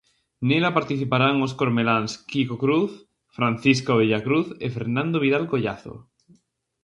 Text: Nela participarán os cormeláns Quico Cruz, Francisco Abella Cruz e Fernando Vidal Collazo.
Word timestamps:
Nela 0.47 0.69
participarán 0.77 1.35
os 1.45 1.55
cormeláns 1.59 2.11
Quico 2.31 2.55
Cruz, 2.63 2.91
Francisco 3.37 3.89
Abella 3.93 4.19
Cruz 4.27 4.47
e 4.65 4.67
Fernando 4.75 5.17
Vidal 5.25 5.45
Collazo. 5.51 5.95